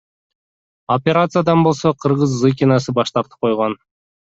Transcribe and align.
Операциядан 0.95 1.59
болсо 1.67 1.93
кыргыз 2.05 2.35
Зыкинасы 2.41 2.97
баш 3.03 3.15
тартып 3.19 3.47
койгон. 3.49 3.81